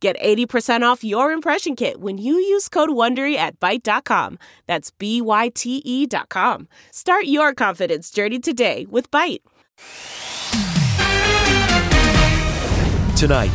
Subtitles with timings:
[0.00, 4.38] Get 80% off your impression kit when you use code WONDERY at Byte.com.
[4.66, 6.68] That's B-Y-T-E dot com.
[6.90, 9.40] Start your confidence journey today with Byte.
[13.16, 13.50] Tonight,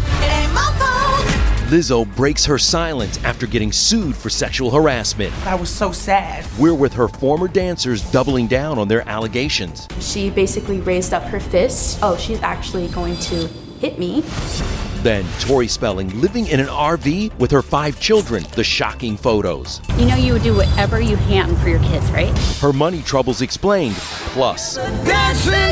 [1.70, 5.32] Lizzo breaks her silence after getting sued for sexual harassment.
[5.46, 6.46] I was so sad.
[6.58, 9.88] We're with her former dancers doubling down on their allegations.
[10.00, 12.00] She basically raised up her fist.
[12.02, 13.48] Oh, she's actually going to
[13.80, 14.24] hit me.
[15.04, 19.82] Then Tori Spelling living in an RV with her five children, the shocking photos.
[19.98, 22.38] You know you would do whatever you can for your kids, right?
[22.60, 23.96] Her money troubles explained,
[24.34, 24.78] plus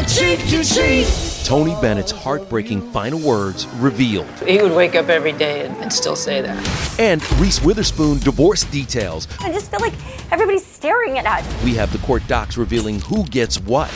[0.07, 1.07] cheek to cheek.
[1.45, 4.27] Tony Bennett's heartbreaking final words revealed.
[4.45, 6.99] He would wake up every day and, and still say that.
[6.99, 9.27] And Reese Witherspoon divorce details.
[9.39, 9.93] I just feel like
[10.31, 11.63] everybody's staring at us.
[11.63, 13.89] We have the court docs revealing who gets what.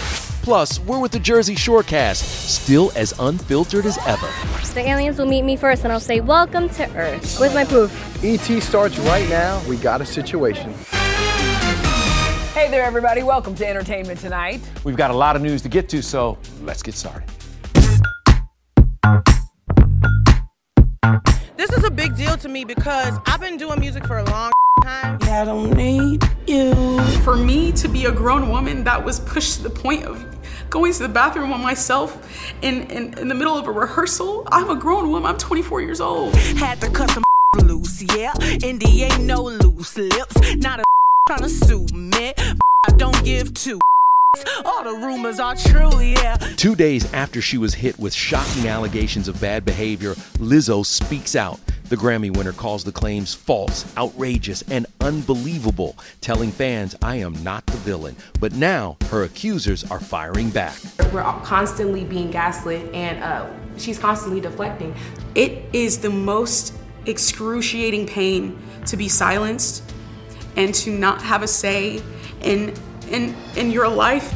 [0.44, 4.28] Plus, we're with the Jersey Shore cast, still as unfiltered as ever.
[4.74, 7.40] The aliens will meet me first, and I'll say, Welcome to Earth.
[7.40, 7.90] Where's my proof?
[8.22, 9.62] ET starts right now.
[9.70, 10.74] We got a situation.
[12.54, 13.24] Hey there, everybody.
[13.24, 14.60] Welcome to Entertainment Tonight.
[14.84, 17.30] We've got a lot of news to get to, so let's get started.
[21.56, 24.52] This is a big deal to me because I've been doing music for a long
[24.84, 25.18] time.
[25.22, 27.00] I don't need you.
[27.24, 30.26] For me to be a grown woman that was pushed to the point of
[30.70, 32.28] going to the bathroom on myself
[32.62, 35.30] in, in, in the middle of a rehearsal, I'm a grown woman.
[35.30, 36.36] I'm 24 years old.
[36.36, 37.24] Had to cut some
[37.64, 38.34] loose, yeah.
[38.64, 40.56] Indy ain't no loose lips.
[40.56, 40.84] Not a
[41.28, 42.34] trying to sue me.
[42.86, 43.80] I don't give two.
[44.66, 46.36] All the rumors are true, yeah.
[46.58, 51.60] Two days after she was hit with shocking allegations of bad behavior, Lizzo speaks out.
[51.90, 57.66] The Grammy winner calls the claims false, outrageous, and unbelievable, telling fans, I am not
[57.68, 58.16] the villain.
[58.40, 60.78] But now her accusers are firing back.
[61.12, 64.96] We're constantly being gaslit, and uh, she's constantly deflecting.
[65.36, 66.74] It is the most
[67.06, 68.58] excruciating pain
[68.88, 69.84] to be silenced
[70.56, 72.02] and to not have a say
[72.42, 72.74] in
[73.08, 74.34] in in your life.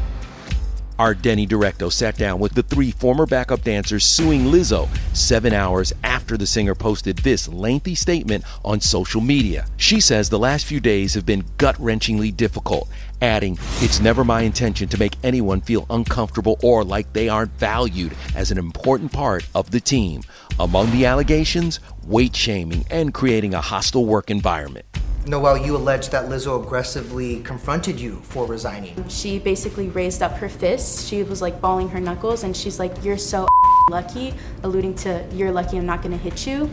[0.99, 5.93] Our Denny Directo sat down with the three former backup dancers suing Lizzo seven hours
[6.03, 9.67] after the singer posted this lengthy statement on social media.
[9.77, 12.89] She says the last few days have been gut wrenchingly difficult,
[13.21, 18.15] adding, It's never my intention to make anyone feel uncomfortable or like they aren't valued
[18.35, 20.21] as an important part of the team.
[20.59, 24.85] Among the allegations, weight shaming and creating a hostile work environment.
[25.27, 29.07] Noel, you allege that Lizzo aggressively confronted you for resigning.
[29.09, 31.07] She basically raised up her fist.
[31.07, 33.47] She was like balling her knuckles, and she's like, You're so
[33.89, 34.33] lucky,
[34.63, 36.69] alluding to, You're lucky I'm not gonna hit you.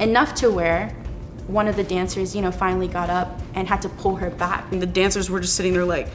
[0.00, 0.88] Enough to where
[1.46, 4.70] one of the dancers, you know, finally got up and had to pull her back.
[4.72, 6.08] And the dancers were just sitting there like,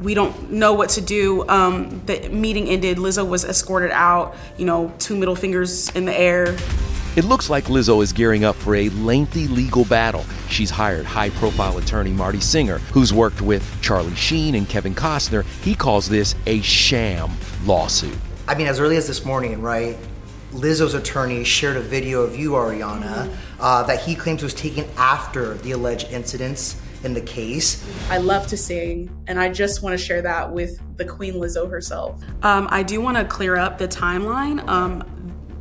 [0.00, 1.46] we don't know what to do.
[1.48, 2.96] Um, the meeting ended.
[2.96, 6.56] Lizzo was escorted out, you know, two middle fingers in the air.
[7.16, 10.24] It looks like Lizzo is gearing up for a lengthy legal battle.
[10.48, 15.44] She's hired high profile attorney Marty Singer, who's worked with Charlie Sheen and Kevin Costner.
[15.62, 17.30] He calls this a sham
[17.64, 18.16] lawsuit.
[18.48, 19.98] I mean, as early as this morning, right?
[20.52, 25.54] Lizzo's attorney shared a video of you, Ariana, uh, that he claims was taken after
[25.54, 27.86] the alleged incidents in the case.
[28.10, 31.70] I love to sing, and I just want to share that with the Queen Lizzo
[31.70, 32.22] herself.
[32.42, 34.66] Um, I do want to clear up the timeline.
[34.68, 35.04] Um,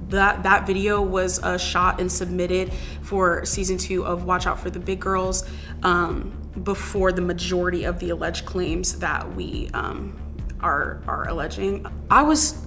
[0.09, 4.71] that that video was uh, shot and submitted for season two of Watch Out for
[4.71, 5.47] the Big Girls
[5.83, 6.31] um,
[6.63, 10.19] before the majority of the alleged claims that we um,
[10.62, 11.85] are are alleging.
[12.09, 12.59] I was,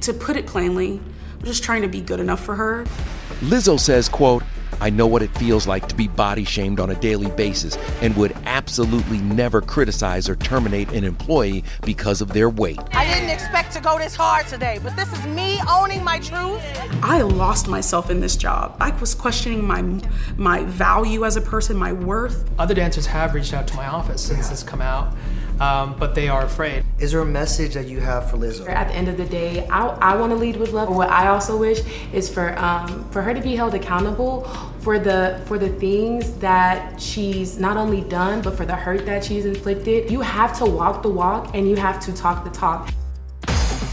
[0.00, 1.00] to put it plainly,
[1.44, 2.84] just trying to be good enough for her.
[3.40, 4.42] Lizzo says, quote,
[4.80, 8.16] I know what it feels like to be body shamed on a daily basis and
[8.16, 12.80] would absolutely never criticize or terminate an employee because of their weight.
[12.92, 16.60] I didn't expect to go this hard today, but this is me owning my truth.
[17.00, 18.76] I lost myself in this job.
[18.80, 19.82] I was questioning my
[20.36, 22.50] my value as a person, my worth.
[22.58, 25.14] Other dancers have reached out to my office since this come out
[25.60, 26.84] um, but they are afraid.
[26.98, 28.68] Is there a message that you have for Lizzo?
[28.68, 30.94] At the end of the day, I, I want to lead with love.
[30.94, 31.80] What I also wish
[32.12, 34.44] is for um, for her to be held accountable
[34.80, 39.24] for the for the things that she's not only done, but for the hurt that
[39.24, 40.10] she's inflicted.
[40.10, 42.90] You have to walk the walk and you have to talk the talk.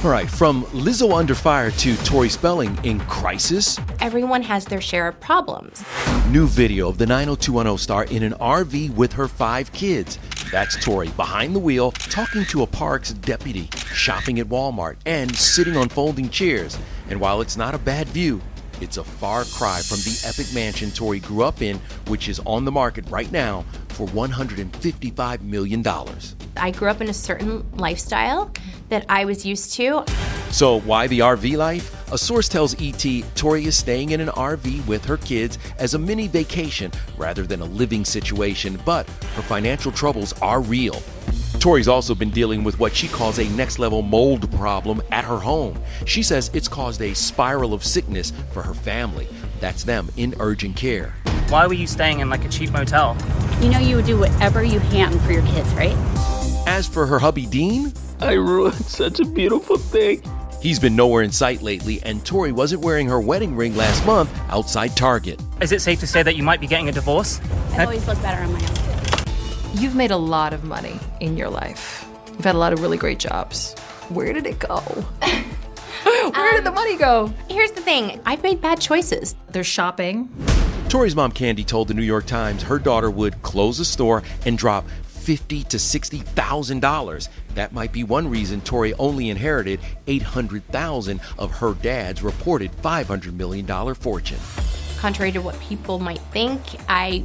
[0.01, 3.77] All right, from Lizzo under fire to Tori Spelling in crisis.
[3.99, 5.83] Everyone has their share of problems.
[6.29, 10.17] New video of the 90210 star in an RV with her five kids.
[10.51, 15.77] That's Tori behind the wheel, talking to a park's deputy, shopping at Walmart, and sitting
[15.77, 16.77] on folding chairs.
[17.09, 18.41] And while it's not a bad view,
[18.81, 22.65] it's a far cry from the epic mansion Tori grew up in, which is on
[22.65, 25.85] the market right now for $155 million.
[26.57, 28.51] I grew up in a certain lifestyle
[28.87, 30.03] that I was used to.
[30.49, 31.98] So, why the RV life?
[32.11, 35.99] A source tells ET Tori is staying in an RV with her kids as a
[35.99, 41.03] mini vacation rather than a living situation, but her financial troubles are real.
[41.59, 45.37] Tori's also been dealing with what she calls a next level mold problem at her
[45.37, 45.79] home.
[46.05, 49.27] She says it's caused a spiral of sickness for her family.
[49.59, 51.13] That's them in urgent care.
[51.49, 53.17] Why were you staying in like a cheap motel?
[53.61, 55.95] You know you would do whatever you can for your kids, right?
[56.65, 60.23] As for her hubby Dean, I ruined such a beautiful thing.
[60.61, 64.29] He's been nowhere in sight lately, and Tori wasn't wearing her wedding ring last month
[64.49, 65.41] outside Target.
[65.61, 67.39] Is it safe to say that you might be getting a divorce?
[67.71, 69.81] I always look better on my own.
[69.81, 72.05] You've made a lot of money in your life.
[72.27, 73.73] You've had a lot of really great jobs.
[74.09, 74.79] Where did it go?
[76.03, 77.33] Where um, did the money go?
[77.49, 79.35] Here's the thing I've made bad choices.
[79.49, 80.29] There's shopping.
[80.89, 84.57] Tori's mom Candy told the New York Times her daughter would close a store and
[84.57, 84.85] drop
[85.29, 87.29] fifty to sixty thousand dollars.
[87.53, 92.71] That might be one reason Tori only inherited eight hundred thousand of her dad's reported
[92.71, 94.39] five hundred million dollar fortune.
[94.97, 97.23] Contrary to what people might think, I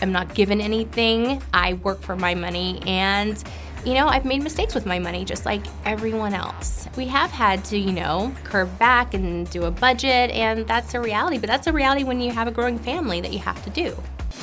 [0.00, 1.40] am not given anything.
[1.54, 3.40] I work for my money and
[3.84, 6.88] you know, I've made mistakes with my money just like everyone else.
[6.96, 11.00] We have had to, you know, curve back and do a budget, and that's a
[11.00, 13.70] reality, but that's a reality when you have a growing family that you have to
[13.70, 13.96] do.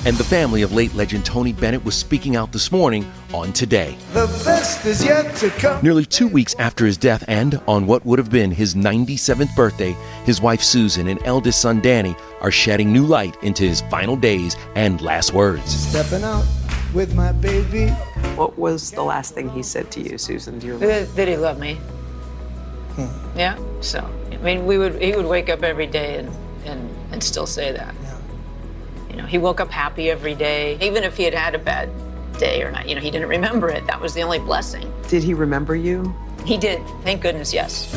[0.06, 3.98] And the family of late legend Tony Bennett was speaking out this morning on Today.
[4.14, 5.84] The best is yet to come.
[5.84, 9.92] Nearly two weeks after his death, and on what would have been his 97th birthday,
[10.24, 14.56] his wife Susan and eldest son Danny are shedding new light into his final days
[14.76, 15.90] and last words.
[15.90, 16.46] Stepping out
[16.94, 17.88] with my baby.
[18.36, 20.60] What was the last thing he said to you, Susan?
[20.60, 21.12] Do you remember?
[21.12, 21.74] That he loved me.
[22.96, 23.38] Hmm.
[23.38, 23.60] Yeah.
[23.82, 26.30] So I mean, we would he would wake up every day and
[26.64, 27.94] and and still say that.
[29.20, 31.90] You know, he woke up happy every day, even if he had had a bad
[32.38, 32.88] day or not.
[32.88, 33.86] You know, he didn't remember it.
[33.86, 34.90] That was the only blessing.
[35.10, 36.16] Did he remember you?
[36.46, 36.82] He did.
[37.04, 37.92] Thank goodness, yes.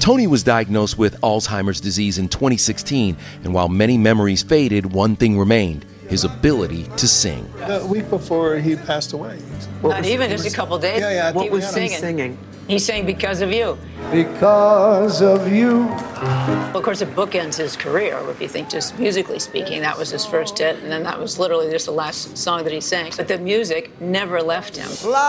[0.00, 5.38] Tony was diagnosed with Alzheimer's disease in 2016, and while many memories faded, one thing
[5.38, 7.48] remained his ability to sing.
[7.68, 9.38] The week before he passed away.
[9.84, 10.98] Not even just a couple days.
[10.98, 11.42] Yeah, yeah.
[11.44, 11.90] He was, was singing.
[11.90, 12.38] he singing?
[12.66, 13.78] He sang because of you.
[14.10, 15.88] Because of you.
[16.20, 18.18] Well, of course, it bookends his career.
[18.28, 21.38] If you think just musically speaking, that was his first hit, and then that was
[21.38, 23.12] literally just the last song that he sang.
[23.16, 24.88] But the music never left him.
[24.88, 25.20] Fly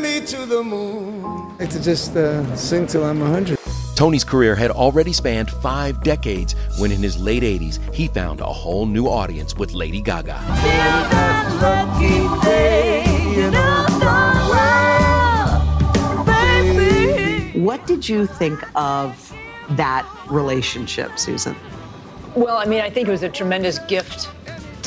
[0.00, 1.24] me to the moon.
[1.24, 3.58] I like to just uh, sing till I'm 100.
[3.96, 8.44] Tony's career had already spanned five decades when, in his late 80s, he found a
[8.44, 10.36] whole new audience with Lady Gaga.
[17.86, 19.32] What did you think of
[19.76, 21.54] that relationship, Susan?
[22.34, 24.28] Well, I mean, I think it was a tremendous gift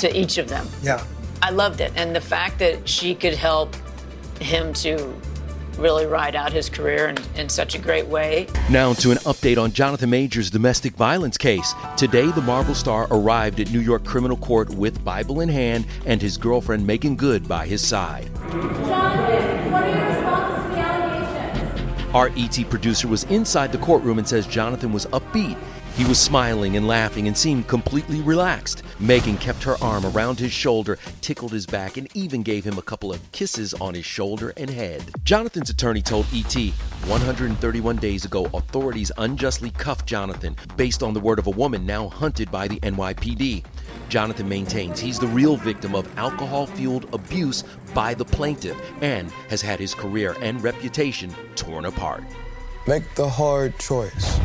[0.01, 0.67] to each of them.
[0.83, 1.01] Yeah.
[1.41, 1.93] I loved it.
[1.95, 3.73] And the fact that she could help
[4.41, 5.15] him to
[5.77, 8.47] really ride out his career in, in such a great way.
[8.69, 11.73] Now to an update on Jonathan Majors' domestic violence case.
[11.95, 16.21] Today, the Marvel star arrived at New York criminal court with Bible in hand and
[16.21, 18.29] his girlfriend Meagan Good by his side.
[18.51, 21.98] Jonathan, what are your responses to the allegations?
[22.13, 25.55] Our ET producer was inside the courtroom and says Jonathan was upbeat.
[25.95, 28.81] He was smiling and laughing and seemed completely relaxed.
[28.99, 32.81] Meagan kept her arm around his shoulder, tickled his back, and even gave him a
[32.81, 35.03] couple of kisses on his shoulder and head.
[35.23, 41.37] Jonathan's attorney told ET 131 days ago authorities unjustly cuffed Jonathan based on the word
[41.37, 43.63] of a woman now hunted by the NYPD.
[44.09, 47.63] Jonathan maintains he's the real victim of alcohol fueled abuse
[47.93, 52.23] by the plaintiff and has had his career and reputation torn apart.
[52.87, 54.39] Make the hard choice.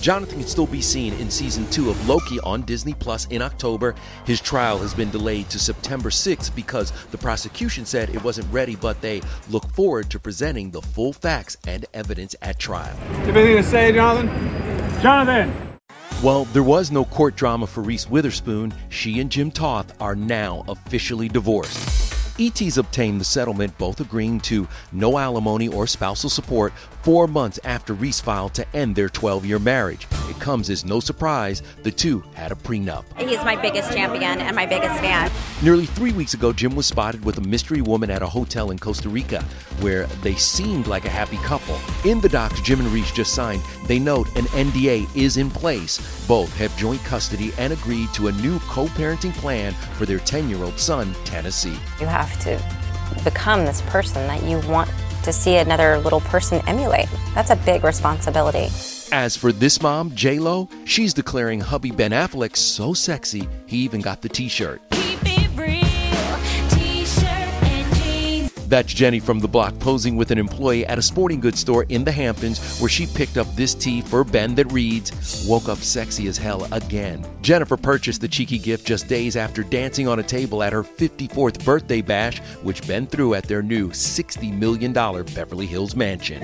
[0.00, 3.94] Jonathan can still be seen in season two of Loki on Disney Plus in October.
[4.26, 8.76] His trial has been delayed to September 6th because the prosecution said it wasn't ready,
[8.76, 12.94] but they look forward to presenting the full facts and evidence at trial.
[13.00, 15.00] You have anything to say, Jonathan?
[15.00, 15.73] Jonathan!
[16.22, 18.72] Well, there was no court drama for Reese Witherspoon.
[18.88, 21.78] She and Jim Toth are now officially divorced.
[22.40, 26.72] ET's obtained the settlement, both agreeing to no alimony or spousal support
[27.04, 30.06] four months after Reese filed to end their 12 year marriage.
[30.26, 33.04] It comes as no surprise the two had a prenup.
[33.18, 35.30] He's my biggest champion and my biggest fan.
[35.62, 38.78] Nearly three weeks ago, Jim was spotted with a mystery woman at a hotel in
[38.78, 39.42] Costa Rica
[39.80, 41.78] where they seemed like a happy couple.
[42.06, 46.26] In the docs Jim and Reese just signed, they note an NDA is in place.
[46.26, 50.48] Both have joint custody and agreed to a new co parenting plan for their 10
[50.48, 51.78] year old son, Tennessee.
[52.00, 52.58] You have to
[53.24, 54.88] become this person that you want
[55.24, 57.08] to see another little person emulate.
[57.34, 58.68] That's a big responsibility.
[59.12, 64.00] As for this mom, J Lo, she's declaring hubby Ben Affleck so sexy he even
[64.00, 64.80] got the T-shirt.
[68.74, 72.02] That's Jenny from the block posing with an employee at a sporting goods store in
[72.02, 76.26] the Hamptons where she picked up this tee for Ben that reads, Woke up sexy
[76.26, 77.24] as hell again.
[77.40, 81.64] Jennifer purchased the cheeky gift just days after dancing on a table at her 54th
[81.64, 86.40] birthday bash, which Ben threw at their new $60 million Beverly Hills mansion.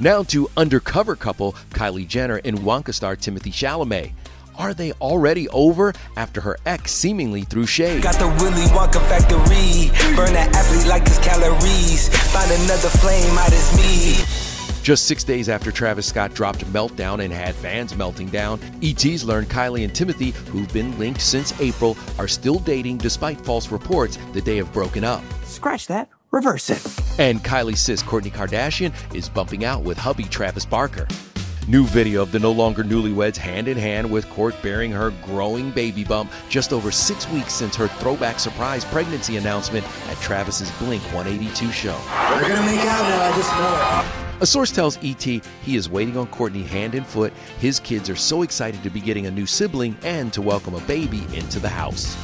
[0.00, 4.12] Now to undercover couple Kylie Jenner and Wonka star Timothée Chalamet.
[4.56, 8.02] Are they already over after her ex seemingly threw shade?
[8.02, 9.90] Got the Willy Wonka factory.
[10.16, 12.08] Burn that athlete like his calories.
[12.32, 14.54] Find another flame out his me.
[14.82, 19.48] Just six days after Travis Scott dropped Meltdown and had fans melting down, ET's learned
[19.48, 24.44] Kylie and Timothée, who've been linked since April, are still dating despite false reports that
[24.44, 25.22] they have broken up.
[25.44, 26.10] Scratch that.
[26.32, 26.84] Reverse it.
[27.18, 31.08] And Kylie's sis Kourtney Kardashian is bumping out with hubby Travis Barker.
[31.66, 35.70] New video of the no longer newlyweds hand in hand with Court bearing her growing
[35.70, 41.02] baby bump just over six weeks since her throwback surprise pregnancy announcement at Travis's Blink
[41.04, 41.98] 182 show.
[42.32, 44.42] We're gonna make out now, I just know it.
[44.42, 45.42] A source tells ET he
[45.76, 47.32] is waiting on Kourtney hand and foot.
[47.60, 50.80] His kids are so excited to be getting a new sibling and to welcome a
[50.80, 52.14] baby into the house.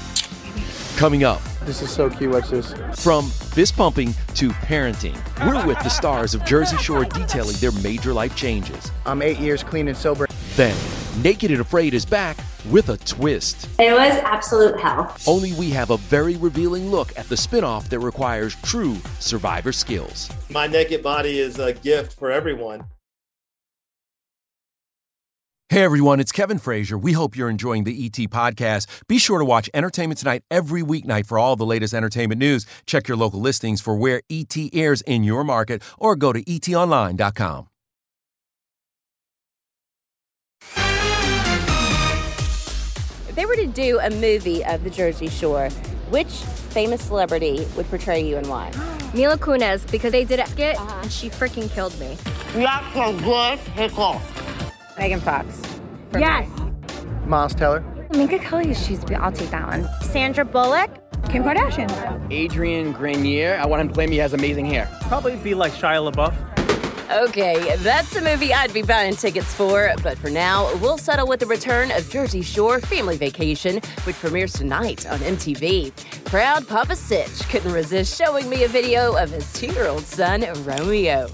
[0.99, 1.40] Coming up.
[1.64, 2.31] This is so cute.
[2.31, 2.73] Watch this.
[3.02, 8.14] From fist pumping to parenting, we're with the stars of Jersey Shore detailing their major
[8.14, 8.90] life changes.
[9.05, 10.26] I'm eight years clean and sober.
[10.57, 10.76] Then,
[11.23, 12.38] Naked and Afraid is back
[12.71, 13.69] with a twist.
[13.79, 15.14] It was absolute hell.
[15.26, 20.31] Only we have a very revealing look at the spinoff that requires true survivor skills.
[20.49, 22.85] My naked body is a gift for everyone.
[25.72, 26.98] Hey everyone, it's Kevin Frazier.
[26.98, 28.88] We hope you're enjoying the ET podcast.
[29.06, 32.66] Be sure to watch Entertainment Tonight every weeknight for all the latest entertainment news.
[32.86, 37.68] Check your local listings for where ET airs in your market or go to etonline.com.
[43.28, 45.68] If they were to do a movie of the Jersey Shore,
[46.08, 46.32] which
[46.72, 48.72] famous celebrity would portray you and why?
[49.14, 51.02] Mila Kunis, because they did a skit uh-huh.
[51.02, 52.18] and she freaking killed me.
[52.54, 54.20] That's a good pickle.
[55.00, 55.62] Megan Fox.
[56.12, 56.47] Yes.
[57.25, 57.83] Miles Teller.
[58.11, 59.88] Minka Kelly, she's, I'll take that one.
[60.02, 60.90] Sandra Bullock.
[61.30, 61.90] Kim Kardashian.
[62.30, 63.59] Adrian Grenier.
[63.59, 64.16] I want him to play me.
[64.16, 64.90] He has amazing hair.
[65.09, 66.35] Probably be like Shia LaBeouf.
[67.28, 71.40] Okay, that's a movie I'd be buying tickets for, but for now, we'll settle with
[71.40, 75.95] the return of Jersey Shore Family Vacation, which premieres tonight on MTV.
[76.26, 80.45] Proud Papa Sitch couldn't resist showing me a video of his two year old son,
[80.62, 81.30] Romeo.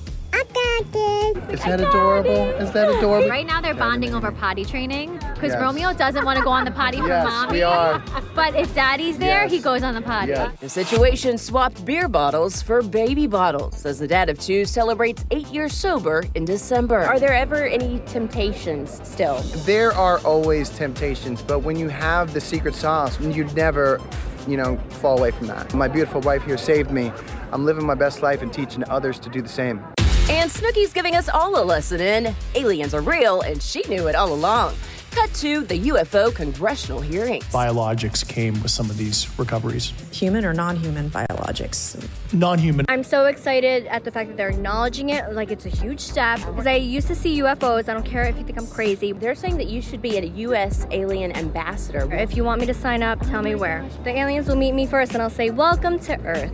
[1.50, 2.50] Is that adorable?
[2.60, 3.28] Is that adorable?
[3.28, 5.60] Right now they're bonding over potty training because Yes.
[5.62, 7.52] Romeo doesn't want to go on the potty for Yes, mommy.
[7.52, 8.02] we are.
[8.34, 10.34] But if daddy's there, he goes on the potty.
[10.60, 15.46] The situation swapped beer bottles for baby bottles as the dad of two celebrates eight
[15.48, 16.98] years sober in December.
[17.00, 19.38] Are there ever any temptations still?
[19.64, 24.00] There are always temptations, but when you have the secret sauce, you'd never,
[24.46, 25.72] you know, fall away from that.
[25.72, 27.10] My beautiful wife here saved me.
[27.52, 29.82] I'm living my best life and teaching others to do the same.
[30.28, 34.16] And Snooki's giving us all a lesson in aliens are real, and she knew it
[34.16, 34.74] all along.
[35.12, 37.44] Cut to the UFO congressional hearings.
[37.44, 39.92] Biologics came with some of these recoveries.
[40.10, 41.96] Human or non human biologics?
[42.34, 42.86] Non human.
[42.88, 46.40] I'm so excited at the fact that they're acknowledging it like it's a huge step.
[46.40, 47.88] Because I used to see UFOs.
[47.88, 49.12] I don't care if you think I'm crazy.
[49.12, 50.88] They're saying that you should be a U.S.
[50.90, 52.12] alien ambassador.
[52.12, 53.88] If you want me to sign up, tell me where.
[54.02, 56.52] The aliens will meet me first and I'll say, Welcome to Earth.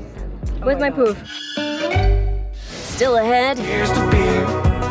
[0.60, 1.18] Oh with my poof.
[2.92, 3.58] Still ahead.
[3.58, 4.46] Here's the beer.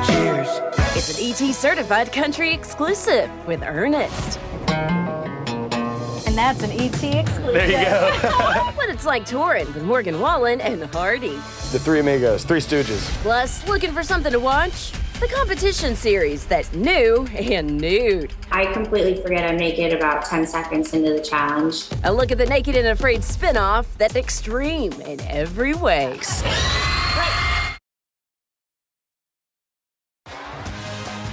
[0.05, 0.49] Cheers.
[0.97, 4.39] It's an ET certified country exclusive with Ernest.
[6.27, 7.53] And that's an ET exclusive.
[7.53, 8.71] There you go.
[8.75, 11.35] what it's like touring with Morgan Wallen and Hardy.
[11.71, 13.01] The Three Amigos, Three Stooges.
[13.21, 14.91] Plus, looking for something to watch?
[15.19, 18.33] The competition series that's new and nude.
[18.51, 21.87] I completely forget I'm naked about 10 seconds into the challenge.
[22.03, 26.19] A look at the Naked and Afraid spinoff that's extreme in every way.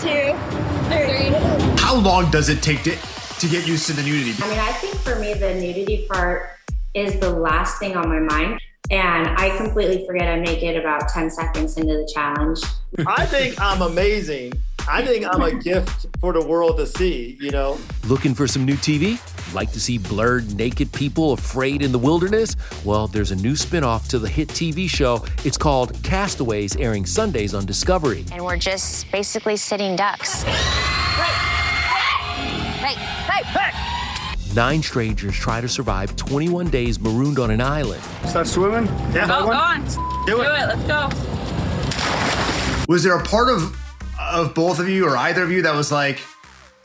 [0.00, 0.32] Two,
[0.88, 1.28] three.
[1.78, 4.32] How long does it take to, to get used to the nudity?
[4.42, 6.50] I mean, I think for me, the nudity part
[6.94, 8.60] is the last thing on my mind.
[8.90, 12.60] And I completely forget I'm naked about 10 seconds into the challenge.
[13.06, 14.54] I think I'm amazing.
[14.92, 17.78] I think I'm a gift for the world to see, you know?
[18.08, 19.20] Looking for some new TV?
[19.54, 22.56] Like to see blurred, naked people afraid in the wilderness?
[22.84, 25.24] Well, there's a new spin-off to the hit TV show.
[25.44, 28.24] It's called Castaways, airing Sundays on Discovery.
[28.32, 30.42] And we're just basically sitting ducks.
[30.42, 30.54] Hey,
[32.94, 33.70] hey, hey!
[34.56, 38.02] Nine strangers try to survive 21 days marooned on an island.
[38.26, 38.86] Start swimming?
[39.14, 39.28] Yeah.
[39.28, 39.84] Go, go on.
[40.26, 40.42] Do it.
[40.42, 40.66] Do it.
[40.66, 41.08] Let's go.
[42.88, 43.76] Was there a part of
[44.30, 46.18] of both of you or either of you that was like,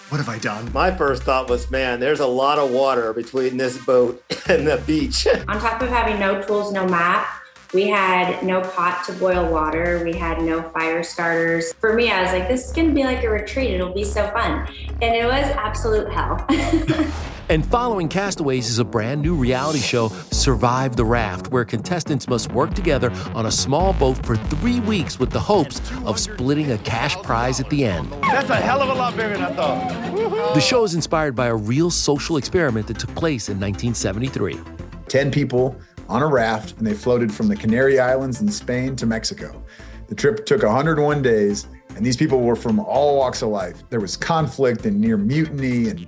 [0.10, 0.72] what have I done?
[0.72, 4.82] My first thought was, man, there's a lot of water between this boat and the
[4.86, 5.28] beach.
[5.48, 7.28] On top of having no tools, no map,
[7.74, 10.02] we had no pot to boil water.
[10.06, 11.74] We had no fire starters.
[11.74, 13.72] For me, I was like, this is going to be like a retreat.
[13.72, 14.68] It'll be so fun.
[15.02, 16.46] And it was absolute hell.
[17.48, 22.52] And following Castaways is a brand new reality show, Survive the Raft, where contestants must
[22.52, 26.80] work together on a small boat for three weeks with the hopes of splitting a
[26.80, 28.12] cash prize at the end.
[28.24, 30.56] That's a hell of a lot bigger than I thought.
[30.56, 34.60] The show is inspired by a real social experiment that took place in 1973.
[35.08, 35.80] 10 people
[36.10, 39.64] on a raft, and they floated from the Canary Islands in Spain to Mexico.
[40.08, 43.84] The trip took 101 days, and these people were from all walks of life.
[43.92, 46.08] There was conflict and near mutiny and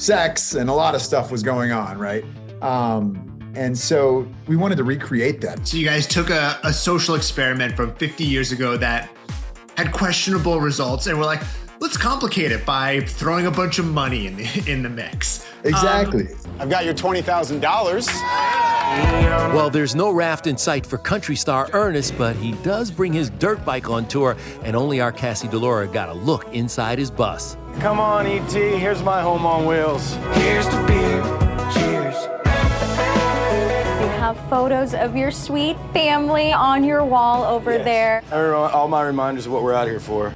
[0.00, 2.24] sex and a lot of stuff was going on, right?
[2.62, 5.66] Um, and so we wanted to recreate that.
[5.66, 9.10] So you guys took a, a social experiment from 50 years ago that
[9.76, 11.42] had questionable results, and we're like,
[11.80, 15.46] let's complicate it by throwing a bunch of money in the in the mix.
[15.64, 16.28] Exactly.
[16.28, 18.06] Um, I've got your twenty thousand dollars.
[19.54, 23.30] Well, there's no raft in sight for country star Ernest, but he does bring his
[23.30, 27.56] dirt bike on tour, and only our Cassie DiLaura got a look inside his bus.
[27.78, 28.50] Come on, ET.
[28.52, 30.14] Here's my home on wheels.
[30.34, 31.22] Here's the beer.
[31.72, 32.16] Cheers.
[34.00, 37.84] You have photos of your sweet family on your wall over Yes.
[37.84, 38.22] there.
[38.54, 40.34] All my reminders of what we're out here for.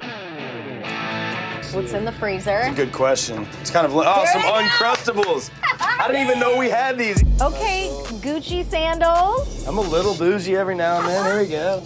[1.75, 2.71] What's in the freezer?
[2.73, 3.45] Good question.
[3.59, 5.51] It's kind of li- oh, some uncrustables.
[5.81, 7.21] I didn't even know we had these.
[7.41, 7.89] Okay,
[8.21, 9.67] Gucci sandals.
[9.67, 11.25] I'm a little bougie every now and then.
[11.25, 11.83] Here we go.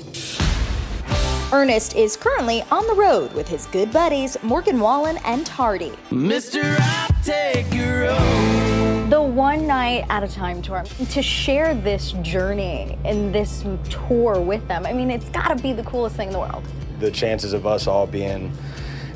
[1.52, 5.94] Ernest is currently on the road with his good buddies Morgan Wallen and Hardy.
[6.12, 9.10] Mister, I'll take your own.
[9.10, 14.68] The one night at a time tour to share this journey and this tour with
[14.68, 14.86] them.
[14.86, 16.64] I mean, it's got to be the coolest thing in the world.
[17.00, 18.56] The chances of us all being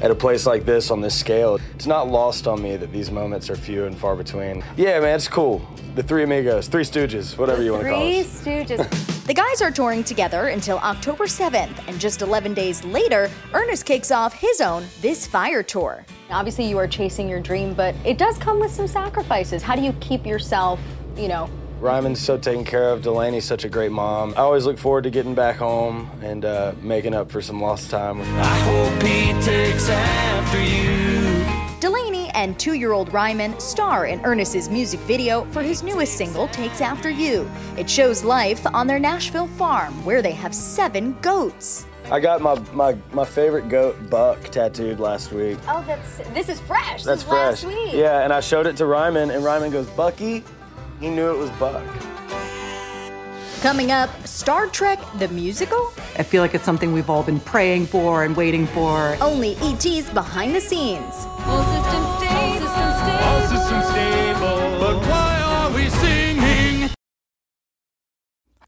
[0.02, 3.12] at a place like this on this scale, it's not lost on me that these
[3.12, 4.64] moments are few and far between.
[4.78, 5.68] Yeah, man, it's cool.
[5.96, 8.24] The Three Amigos, Three Stooges, whatever you want to call Three.
[8.24, 9.10] Stooges.
[9.24, 14.12] The guys are touring together until October 7th, and just 11 days later, Ernest kicks
[14.12, 16.06] off his own This Fire Tour.
[16.30, 19.64] Obviously, you are chasing your dream, but it does come with some sacrifices.
[19.64, 20.78] How do you keep yourself,
[21.16, 21.50] you know,
[21.84, 23.02] Ryman's so taken care of.
[23.02, 24.34] Delaney's such a great mom.
[24.38, 27.89] I always look forward to getting back home and uh, making up for some lost
[27.89, 28.22] time.
[28.22, 31.80] I hope he takes after you.
[31.82, 36.48] Delaney and two year old Ryman star in Ernest's music video for his newest single,
[36.48, 37.52] Takes After You.
[37.78, 41.86] It shows life on their Nashville farm where they have seven goats.
[42.10, 45.58] I got my, my, my favorite goat, Buck, tattooed last week.
[45.67, 47.04] Oh, that's this is fresh.
[47.04, 47.63] That's this is fresh.
[47.63, 47.93] Last week.
[47.93, 50.46] Yeah, and I showed it to Ryman, and Ryman goes, Bucky?
[51.00, 51.84] He knew it was Buck.
[53.62, 55.94] Coming up, Star Trek the musical?
[56.18, 59.16] I feel like it's something we've all been praying for and waiting for.
[59.22, 61.14] Only ET's behind the scenes.
[61.46, 62.68] All systems stable.
[63.24, 64.80] All systems stable.
[64.80, 66.90] But why are we singing?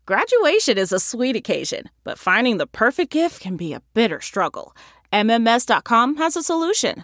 [0.05, 4.75] Graduation is a sweet occasion, but finding the perfect gift can be a bitter struggle.
[5.11, 7.03] MMS.com has a solution.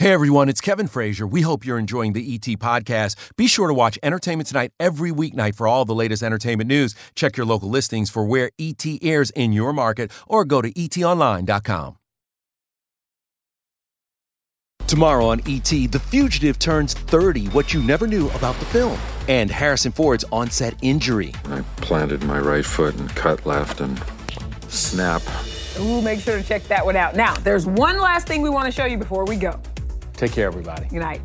[0.00, 1.26] Hey everyone, it's Kevin Frazier.
[1.26, 3.16] We hope you're enjoying the ET podcast.
[3.36, 6.94] Be sure to watch Entertainment Tonight every weeknight for all the latest entertainment news.
[7.14, 11.98] Check your local listings for where ET airs in your market or go to etonline.com.
[14.86, 19.50] Tomorrow on ET, The Fugitive turns 30, what you never knew about the film, and
[19.50, 21.34] Harrison Ford's onset injury.
[21.44, 24.02] I planted my right foot and cut left and
[24.66, 25.20] snap.
[25.78, 27.16] Ooh, make sure to check that one out.
[27.16, 29.60] Now, there's one last thing we want to show you before we go.
[30.20, 30.86] Take care, everybody.
[30.88, 31.22] Good night.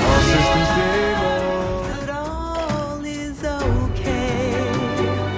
[0.00, 1.82] All systems stable.
[1.90, 4.72] But all is okay.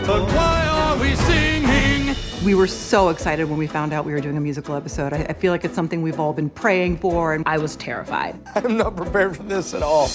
[0.06, 2.14] But why are we singing?
[2.44, 5.12] We were so excited when we found out we were doing a musical episode.
[5.12, 8.38] I, I feel like it's something we've all been praying for, and I was terrified.
[8.54, 10.06] I'm not prepared for this at all.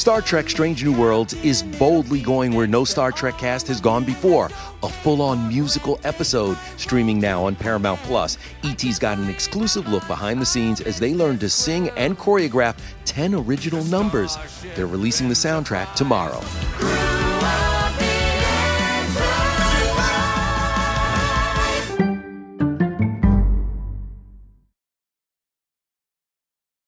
[0.00, 4.02] Star Trek Strange New Worlds is boldly going where no Star Trek cast has gone
[4.02, 4.46] before.
[4.82, 8.38] A full on musical episode streaming now on Paramount Plus.
[8.64, 12.78] ET's got an exclusive look behind the scenes as they learn to sing and choreograph
[13.04, 14.38] 10 original numbers.
[14.74, 16.40] They're releasing the soundtrack tomorrow.